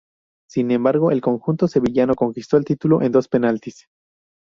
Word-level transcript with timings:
Sin 0.49 0.71
embargo, 0.71 1.11
el 1.11 1.21
conjunto 1.21 1.67
sevillano 1.67 2.15
conquistó 2.15 2.57
el 2.57 2.65
título 2.65 3.03
en 3.03 3.11
los 3.11 3.27
penaltis. 3.27 3.85